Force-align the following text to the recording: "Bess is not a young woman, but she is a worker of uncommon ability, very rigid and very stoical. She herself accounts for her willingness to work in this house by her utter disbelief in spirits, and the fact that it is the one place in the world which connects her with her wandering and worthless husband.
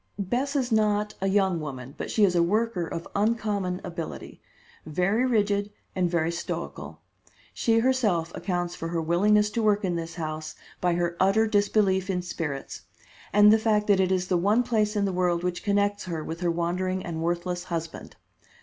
"Bess 0.17 0.55
is 0.55 0.71
not 0.71 1.13
a 1.21 1.27
young 1.27 1.59
woman, 1.59 1.93
but 1.95 2.09
she 2.09 2.23
is 2.23 2.33
a 2.33 2.41
worker 2.41 2.87
of 2.87 3.07
uncommon 3.15 3.79
ability, 3.83 4.41
very 4.83 5.27
rigid 5.27 5.69
and 5.95 6.09
very 6.09 6.31
stoical. 6.31 7.01
She 7.53 7.77
herself 7.77 8.31
accounts 8.35 8.73
for 8.73 8.87
her 8.87 8.99
willingness 8.99 9.51
to 9.51 9.61
work 9.61 9.85
in 9.85 9.95
this 9.95 10.15
house 10.15 10.55
by 10.81 10.95
her 10.95 11.15
utter 11.19 11.45
disbelief 11.45 12.09
in 12.09 12.23
spirits, 12.23 12.81
and 13.31 13.53
the 13.53 13.59
fact 13.59 13.85
that 13.85 13.99
it 13.99 14.11
is 14.11 14.27
the 14.27 14.37
one 14.37 14.63
place 14.63 14.95
in 14.95 15.05
the 15.05 15.13
world 15.13 15.43
which 15.43 15.61
connects 15.63 16.05
her 16.05 16.23
with 16.23 16.39
her 16.39 16.49
wandering 16.49 17.05
and 17.05 17.21
worthless 17.21 17.65
husband. 17.65 18.15